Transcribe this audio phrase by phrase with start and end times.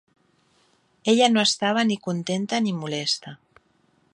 [1.13, 3.35] Ella no estava ni contenta ni molesta.